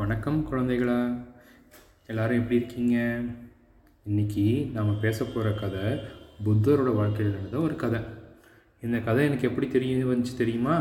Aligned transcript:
வணக்கம் 0.00 0.36
குழந்தைகளா. 0.50 1.24
எல்லாரும் 2.06 2.36
எப்படி 2.36 2.56
இருக்கீங்க? 2.56 2.96
இன்னைக்கு 4.04 4.44
நாம் 4.74 5.00
பேச 5.00 5.24
போகிற 5.24 5.50
கதை 5.52 5.82
புத்தரோட 6.44 6.94
வாழ்க்கையில் 6.94 7.34
நடந்த 7.34 7.58
ஒரு 7.58 7.76
கதை. 7.76 8.00
இந்த 8.82 8.98
கதை 8.98 9.24
எனக்கு 9.24 9.48
எப்படி 9.48 9.66
தெரிய 9.68 10.06
வந்துச்சு 10.06 10.36
தெரியுமா? 10.36 10.76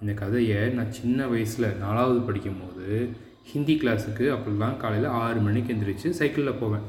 இந்த 0.00 0.12
கதையை 0.12 0.68
நான் 0.68 0.92
சின்ன 0.92 1.26
வயசில் 1.26 1.76
நாலாவது 1.78 2.20
படிக்கும்போது 2.20 3.08
ஹிந்தி 3.52 3.76
கிளாஸுக்கு 3.82 4.28
அப்போல்லாம் 4.34 4.76
காலையில் 4.76 5.08
ஆறு 5.22 5.40
மணிக்கு 5.40 5.74
எந்திரிச்சு 5.74 6.10
சைக்கிளில் 6.20 6.60
போவேன். 6.60 6.86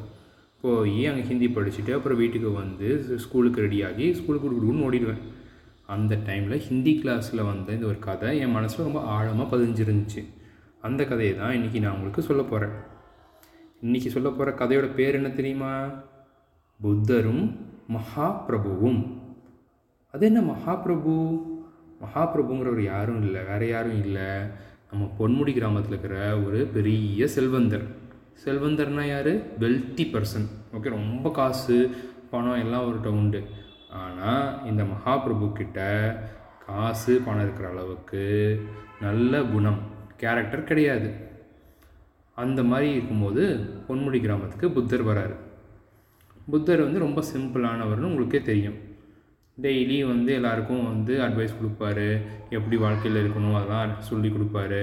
போய் 0.61 1.07
அங்கே 1.07 1.25
ஹிந்தி 1.31 1.47
படிச்சுட்டு 1.47 1.93
அப்புறம் 1.93 2.17
வீட்டுக்கு 2.17 2.51
வந்து 2.51 3.17
ஸ்கூலுக்கு 3.25 3.61
ரெடியாகி 3.61 4.13
ஸ்கூலுக்கு 4.19 4.51
கொடுக்குன்னு 4.51 4.85
ஓடிடுவேன். 4.89 5.23
அந்த 5.85 6.15
டைமில் 6.29 6.65
ஹிந்தி 6.69 7.01
கிளாஸில் 7.03 7.45
வந்த 7.51 7.71
இந்த 7.71 7.85
ஒரு 7.85 7.99
கதை 7.99 8.37
என் 8.39 8.55
மனசில் 8.59 8.87
ரொம்ப 8.89 9.01
ஆழமாக 9.17 9.57
பதிஞ்சிருந்துச்சு. 9.57 10.23
அந்த 10.87 11.05
கதையை 11.05 11.37
தான் 11.37 11.53
இன்றைக்கி 11.53 11.79
நான் 11.79 11.93
உங்களுக்கு 11.93 12.21
சொல்ல 12.21 12.41
போகிறேன் 12.43 12.73
இன்றைக்கி 13.81 14.07
சொல்ல 14.07 14.29
போகிற 14.29 14.51
கதையோட 14.51 14.93
பேர் 14.93 15.13
என்ன 15.13 15.29
தெரியுமா? 15.29 15.89
புத்தரும் 16.81 17.57
மகாபிரபுவும். 17.87 19.17
அது 20.11 20.25
என்ன 20.25 20.41
மகாபிரபு? 20.41 21.41
மகாபிரபுங்கிறவர் 22.01 22.81
யாரும் 22.81 23.21
இல்லை 23.21 23.43
வேறு 23.43 23.67
யாரும் 23.67 24.03
இல்லை. 24.03 24.27
நம்ம 24.91 25.07
பொன்முடி 25.19 25.53
கிராமத்தில் 25.53 25.89
இருக்கிற 25.89 26.41
ஒரு 26.41 26.65
பெரிய 26.65 27.27
செல்வந்தர். 27.27 27.87
செல்வந்தர்னா 28.45 29.07
யார்? 29.07 29.59
வெல்த்தி 29.59 30.05
பர்சன் 30.11 30.49
ஓகே 30.73 30.89
ரொம்ப 30.89 31.31
காசு 31.31 31.95
பணம் 32.29 32.59
எல்லாம் 32.59 32.83
அவர்கிட்ட 32.83 33.07
உண்டு. 33.07 33.43
ஆனால் 33.89 34.65
இந்த 34.65 34.83
மகாபிரபு 34.83 35.53
கிட்ட 35.53 35.79
காசு 36.65 37.21
பணம் 37.25 37.41
இருக்கிற 37.41 37.69
அளவுக்கு 37.69 38.61
நல்ல 39.01 39.43
குணம். 39.43 39.92
கேரக்டர் 40.23 40.69
கிடையாது. 40.71 41.09
அந்த 42.37 42.59
மாதிரி 42.69 42.87
இருக்கும்போது 42.95 43.43
பொன்முடி 43.87 44.19
கிராமத்துக்கு 44.25 44.67
புத்தர் 44.77 45.03
வராரு. 45.09 45.35
புத்தர் 46.53 46.85
வந்து 46.85 47.05
ரொம்ப 47.05 47.19
சிம்பிளானவர்னு 47.33 48.09
உங்களுக்கே 48.11 48.41
தெரியும். 48.51 48.77
டெய்லி 49.57 49.97
வந்து 50.11 50.31
எல்லாருக்கும் 50.39 50.85
வந்து 50.91 51.13
அட்வைஸ் 51.25 51.57
கொடுப்பாரு. 51.59 52.07
எப்படி 52.57 52.75
வாழ்க்கையில் 52.83 53.19
இருக்கணும் 53.23 53.57
அதெல்லாம் 53.57 53.91
சொல்லி 54.07 54.29
கொடுப்பாரு. 54.35 54.81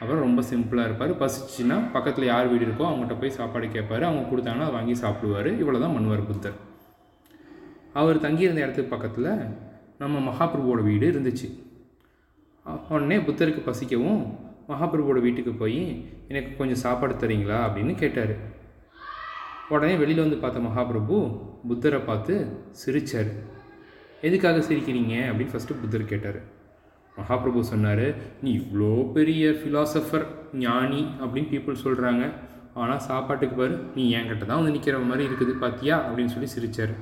அப்புறம் 0.00 0.22
ரொம்ப 0.26 0.40
சிம்பிளாக 0.50 0.86
இருப்பார். 0.88 1.12
பசிச்சுன்னா 1.22 1.76
பக்கத்தில் 1.96 2.30
யார் 2.30 2.50
வீடு 2.52 2.64
இருக்கோ 2.66 2.84
அவங்ககிட்ட 2.88 3.16
போய் 3.20 3.36
சாப்பாடு 3.38 3.66
கேட்பாரு. 3.74 4.04
அவங்க 4.08 4.22
கொடுத்தாங்கன்னா 4.30 4.66
அதை 4.66 4.76
வாங்கி 4.78 4.94
சாப்பிடுவார். 5.02 5.50
இவ்வளோ 5.62 5.80
தான் 5.84 5.96
பண்ணுவார் 5.96 6.22
புத்தர். 6.30 6.56
அவர் 8.00 8.24
தங்கியிருந்த 8.26 8.64
இடத்துக்கு 8.64 8.94
பக்கத்தில் 8.94 9.30
நம்ம 10.02 10.22
மகாபிரபுவோட 10.28 10.82
வீடு 10.90 11.10
இருந்துச்சு. 11.12 11.48
உடனே 12.94 13.18
புத்தருக்கு 13.28 13.62
பசிக்கவும் 13.68 14.22
மகாபிரபுவோட 14.72 15.20
வீட்டுக்கு 15.26 15.52
போய் 15.62 15.80
எனக்கு 16.30 16.50
கொஞ்சம் 16.60 16.82
சாப்பாடு 16.84 17.14
தரீங்களா? 17.14 17.58
அப்படின்னு 17.66 17.94
கேட்டார். 18.02 18.34
உடனே 19.74 19.94
வெளியில் 20.02 20.24
வந்து 20.24 20.38
பார்த்த 20.42 20.66
மகாபிரபு 20.68 21.18
புத்தரை 21.68 22.00
பார்த்து 22.08 22.34
சிரித்தார் 22.80 23.30
எதுக்காக 24.28 24.58
சிரிக்கிறீங்க? 24.68 25.14
அப்படின்னு 25.28 25.54
ஃபஸ்ட்டு 25.54 25.80
புத்தர் 25.82 26.10
கேட்டார். 26.12 26.40
மகாபிரபு 27.16 27.62
சொன்னார் 27.70 28.06
நீ 28.42 28.50
இவ்வளோ 28.58 28.90
பெரிய 29.16 29.50
ஃபிலாசபர் 29.58 30.24
ஞானி 30.64 31.00
அப்படின்னு 31.20 31.50
பீப்புள் 31.50 31.82
சொல்கிறாங்க 31.84 32.22
ஆனால் 32.82 33.02
சாப்பாட்டுக்கு 33.06 33.56
பாரு 33.56 33.74
நீ 33.94 34.04
என்கிட்ட 34.18 34.44
தான் 34.44 34.60
வந்து 34.60 34.74
நிற்கிற 34.76 34.98
மாதிரி 35.08 35.24
இருக்குது 35.28 35.54
பார்த்தியா 35.64 35.96
அப்படின்னு 36.06 36.34
சொல்லி 36.34 36.48
சிரித்தார் 36.54 36.94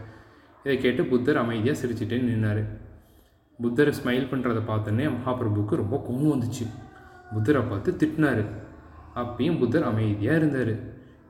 இதை 0.64 0.76
கேட்டு 0.78 1.02
புத்தர் 1.12 1.40
அமைதியாக 1.42 1.80
சிரிச்சுட்டே 1.80 2.16
நின்னார். 2.22 2.62
புத்தர் 3.58 3.90
ஸ்மைல் 3.98 4.30
பண்ணுறதை 4.30 4.62
பார்த்தோன்னே 4.70 5.06
மகாபிரபுவுக்கு 5.16 5.80
ரொம்ப 5.82 5.96
கோவம் 6.08 6.32
வந்துச்சு. 6.34 6.64
புத்தரை 7.32 7.62
பார்த்து 7.70 7.90
திட்டினார். 8.00 8.42
அப்பயும் 9.20 9.58
புத்தர் 9.58 9.88
அமைதியாக 9.90 10.38
இருந்தார். 10.40 10.72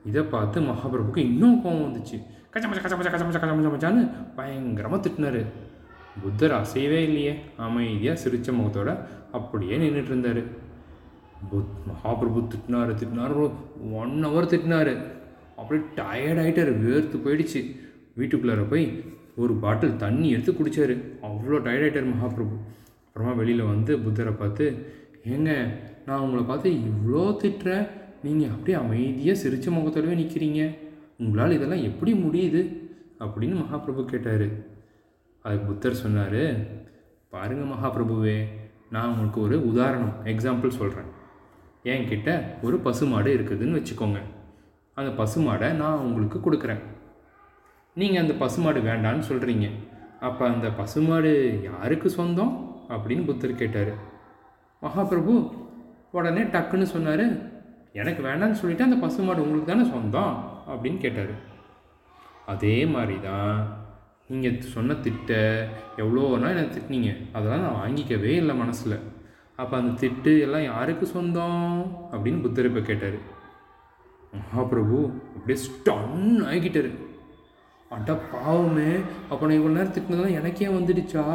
இதை 0.09 0.21
பார்த்து 0.35 0.61
மகாபிரபுக்கு 0.69 1.21
இன்னும் 1.29 1.59
கோவம் 1.63 1.85
வந்துச்சு. 1.87 2.17
கச்சமச்ச 2.53 2.79
கச்சமச்ச 2.83 3.09
கச்சமச்ச 3.13 3.39
கச்சமச்ச 3.41 3.71
மச்சான்னு 3.73 4.03
பயங்கரமாக 4.37 5.01
திட்டினார். 5.05 5.41
புத்தர் 6.23 6.53
அசையவே 6.61 6.99
இல்லையே. 7.07 7.33
அமைதியாக 7.65 8.21
சிரித்த 8.23 8.51
முகத்தோட 8.51 8.91
அப்படியே 9.37 9.75
நின்றுட்டு 9.83 10.11
இருந்தார். 10.13 10.41
புத் 11.51 11.77
மகாபிரபு 11.89 12.41
திட்டினாரு 12.53 12.93
திட்டினார் 13.01 13.35
ஒன் 14.01 14.17
ஹவர் 14.25 14.51
திட்டினாரு. 14.53 14.93
அப்படியே 15.59 15.83
டயர்ட் 15.99 16.41
ஆகிட்டார் 16.43 16.71
வேர்த்து 16.83 17.17
போயிடுச்சு. 17.25 17.61
வீட்டுக்குள்ளார 18.19 18.63
போய் 18.73 18.85
ஒரு 19.43 19.53
பாட்டில் 19.63 19.99
தண்ணி 20.03 20.27
எடுத்து 20.35 20.51
குடித்தார் 20.53 20.93
அவ்வளோ 21.27 21.59
டயர்ட் 21.67 21.85
ஆகிட்டார் 21.87 22.11
மகாபிரபு. 22.13 22.57
அப்புறமா 23.05 23.33
வெளியில் 23.39 23.69
வந்து 23.71 23.93
புத்தரை 24.05 24.33
பார்த்து 24.41 24.65
ஏங்க 25.33 25.51
நான் 26.05 26.19
உங்களை 26.19 26.43
பார்த்து 26.43 26.69
இவ்வளோ 26.71 27.23
திட்டுறேன் 27.43 27.87
நீங்கள் 28.23 28.49
அப்படியே 28.49 28.77
அமைதியாக 28.77 29.41
சிரிச்ச 29.43 29.67
முகத்தோடவே 29.77 30.15
நிற்கிறீங்க 30.21 30.77
உங்களால் 31.17 31.51
இதெல்லாம் 31.51 31.83
எப்படி 31.83 32.11
முடியுது? 32.13 32.61
அப்படின்னு 33.19 33.55
மகாபிரபு 33.61 34.05
கேட்டார். 34.05 34.45
அதுக்கு 35.41 35.65
புத்தர் 35.65 36.01
சொன்னார் 36.03 36.43
பாருங்கள் 37.29 37.71
மகாபிரபுவே 37.73 38.37
நான் 38.89 39.09
உங்களுக்கு 39.09 39.41
ஒரு 39.41 39.67
உதாரணம் 39.67 40.15
எக்ஸாம்பிள் 40.23 40.77
சொல்கிறேன் 40.79 41.09
என்கிட்ட 41.83 42.29
ஒரு 42.61 42.77
பசுமாடு 42.77 43.37
இருக்குதுன்னு 43.37 43.79
வச்சுக்கோங்க. 43.79 44.19
அந்த 44.93 45.11
பசுமாடை 45.23 45.71
நான் 45.73 45.97
உங்களுக்கு 45.97 46.39
கொடுக்குறேன். 46.39 46.81
நீங்கள் 47.93 48.21
அந்த 48.21 48.33
பசுமாடு 48.33 48.79
வேண்டான்னு 48.81 49.23
சொல்கிறீங்க 49.29 49.69
அப்போ 50.19 50.43
அந்த 50.47 50.67
பசுமாடு 50.69 51.59
யாருக்கு 51.63 52.09
சொந்தம்? 52.09 52.53
அப்படின்னு 52.89 53.25
புத்தர் 53.25 53.59
கேட்டார். 53.61 53.93
மகாபிரபு 54.81 55.35
உடனே 56.11 56.41
டக்குன்னு 56.53 56.87
சொன்னார் 56.95 57.25
எனக்கு 58.01 58.21
வேண்டாம்னு 58.27 58.59
சொல்லிவிட்டு 58.59 58.87
அந்த 58.87 58.97
பசுமாடு 59.05 59.43
உங்களுக்கு 59.43 59.71
தானே 59.71 59.85
சொந்தம்? 59.89 60.35
அப்படின்னு 60.71 60.97
கேட்டார். 60.97 61.33
அதே 62.45 62.85
மாதிரி 62.85 63.15
தான் 63.21 63.55
நீங்கள் 64.31 64.61
சொன்ன 64.75 64.93
திட்ட 65.05 65.31
எவ்வளோனா 65.97 66.51
என்னை 66.53 66.65
திட்டினீங்க. 66.75 67.11
அதெல்லாம் 67.33 67.63
நான் 67.65 67.79
வாங்கிக்கவே 67.81 68.33
இல்லை 68.41 68.55
மனசில். 68.55 68.97
அப்போ 69.55 69.77
அந்த 69.77 69.91
திட்டு 70.01 70.31
எல்லாம் 70.45 70.63
யாருக்கு 70.63 71.05
சொந்தம்? 71.05 71.79
அப்படின்னு 72.11 72.41
புத்தர் 72.41 72.69
இப்போ 72.69 72.83
கேட்டார். 72.89 73.17
மகாபிரபு 74.35 74.99
அப்படியே 75.35 75.57
ஸ்டன் 75.65 76.21
ஆகிக்கிட்டார் 76.49 76.91
அட 77.95 78.13
பாவமே. 78.33 78.91
அப்போ 79.29 79.43
நான் 79.47 79.59
இவ்வளோ 79.59 79.77
நேரம் 79.77 79.95
திட்டினதெல்லாம் 79.95 80.39
எனக்கே 80.39 80.67
வந்துடுச்சா? 80.77 81.25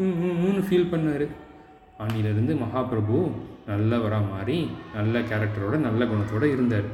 ம்னு 0.00 0.64
ஃபீல் 0.68 0.92
பண்ணார். 0.92 1.26
அன்னிலிருந்து 2.02 2.52
மகாபிரபு 2.62 3.18
நல்லவராக 3.68 4.30
மாறி 4.32 4.56
நல்ல 4.96 5.20
கேரக்டரோட 5.30 5.76
நல்ல 5.84 6.04
குணத்தோடு 6.10 6.48
இருந்தார். 6.54 6.88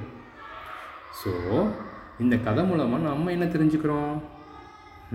ஸோ 1.20 1.30
இந்த 2.24 2.34
கதை 2.46 2.62
மூலமாக 2.70 3.06
நம்ம 3.08 3.32
என்ன 3.36 3.46
தெரிஞ்சுக்கிறோம்? 3.54 4.12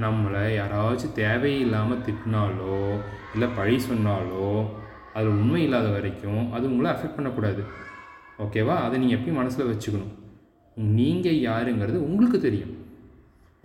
நம்மளை 0.03 0.41
யாராச்சும் 0.59 1.15
தேவையில்லாமல் 1.21 2.01
திட்டினாலோ 2.05 2.79
இல்லை 3.35 3.47
பழி 3.59 3.77
சொன்னாலோ 3.89 4.49
அது 5.17 5.27
உண்மை 5.35 5.61
இல்லாத 5.65 5.87
வரைக்கும் 5.95 6.43
அது 6.55 6.65
உங்களை 6.71 6.89
அஃபெக்ட் 6.93 7.17
பண்ணக்கூடாது. 7.17 7.61
ஓகேவா 8.43 8.75
அதை 8.85 8.95
நீங்கள் 9.01 9.17
எப்பயும் 9.17 9.39
மனசில் 9.41 9.69
வச்சுக்கணும். 9.71 10.13
நீங்கள் 10.97 11.39
யாருங்கிறது 11.49 11.97
உங்களுக்கு 12.07 12.39
தெரியும். 12.47 12.73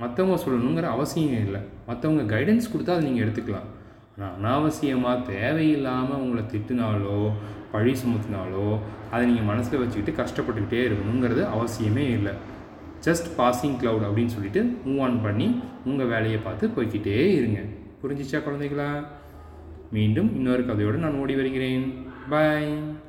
மற்றவங்க 0.02 0.37
சொல்லணுங்கிற 0.44 0.88
அவசியம் 0.97 1.44
இல்லை. 1.47 1.60
மற்றவங்க 1.88 2.25
கைடன்ஸ் 2.34 2.72
கொடுத்தா 2.72 2.94
அதை 2.97 3.04
நீங்கள் 3.08 3.25
எடுத்துக்கலாம். 3.25 3.69
ஆனால் 4.20 4.34
அனாவசியமாக 4.38 5.25
தேவையில்லாமல் 5.26 6.22
உங்களை 6.22 6.42
திட்டினாலோ 6.53 7.19
பழி 7.72 7.92
சுமத்தினாலோ 8.00 8.64
அதை 9.10 9.20
நீங்கள் 9.26 9.48
மனசில் 9.50 9.81
வச்சுக்கிட்டு 9.82 10.12
கஷ்டப்பட்டுக்கிட்டே 10.20 10.81
இருக்கணுங்கிறது 10.88 11.42
அவசியமே 11.54 12.04
இல்லை. 12.16 12.32
ஜஸ்ட் 13.06 13.28
பாசிங் 13.38 13.78
க்ளவுட் 13.82 14.06
அப்படின்னு 14.08 14.34
சொல்லிட்டு 14.34 14.62
மூவ் 14.86 15.00
ஆன் 15.06 15.16
பண்ணி 15.22 15.47
உங்கள் 15.84 16.10
வேலையை 16.12 16.41
பார்த்து 16.47 16.72
போய்கிட்டே 16.76 17.16
இருங்க. 17.38 17.60
புரிஞ்சிச்சா 18.03 18.41
குழந்தைகளா? 18.47 18.91
மீண்டும் 19.97 20.31
இன்னொரு 20.37 20.62
கதையோடு 20.62 21.04
நான் 21.04 21.19
ஓடி 21.22 21.37
வருகிறேன். 21.41 21.87
பாய் 22.32 22.70